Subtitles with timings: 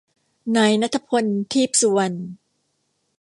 [0.55, 2.19] นายณัฏฐพล ทีปสุวรรณ